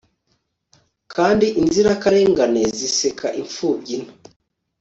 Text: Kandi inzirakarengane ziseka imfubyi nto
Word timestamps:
Kandi 1.13 1.45
inzirakarengane 1.61 2.61
ziseka 2.77 3.27
imfubyi 3.41 3.95
nto 4.03 4.13